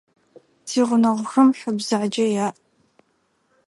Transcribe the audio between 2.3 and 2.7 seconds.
яӏ.